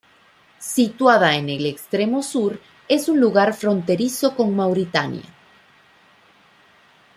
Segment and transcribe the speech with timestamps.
[0.67, 2.59] Situada en el extremo sur,
[2.89, 5.31] es un lugar fronterizo con Mauritania.